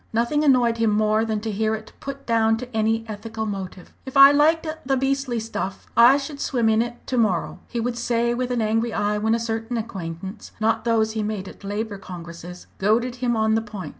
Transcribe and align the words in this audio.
Nothing 0.11 0.43
annoyed 0.43 0.77
him 0.77 0.89
more 0.89 1.23
than 1.23 1.41
to 1.41 1.51
hear 1.51 1.75
it 1.75 1.93
put 1.99 2.25
down 2.25 2.57
to 2.57 2.75
any 2.75 3.05
ethical 3.07 3.45
motive. 3.45 3.93
"If 4.03 4.17
I 4.17 4.31
liked 4.31 4.65
the 4.83 4.97
beastly 4.97 5.39
stuff, 5.39 5.85
I 5.95 6.17
should 6.17 6.39
swim 6.39 6.69
in 6.69 6.81
it 6.81 7.05
to 7.05 7.19
morrow," 7.19 7.59
he 7.67 7.79
would 7.79 7.99
say 7.99 8.33
with 8.33 8.49
an 8.49 8.63
angry 8.63 8.93
eye 8.93 9.19
when 9.19 9.37
certain 9.37 9.77
acquaintance 9.77 10.53
not 10.59 10.85
those 10.85 11.11
he 11.11 11.21
made 11.21 11.47
at 11.47 11.63
Labour 11.63 11.99
Congresses 11.99 12.65
goaded 12.79 13.17
him 13.17 13.35
on 13.37 13.53
the 13.53 13.61
point. 13.61 13.89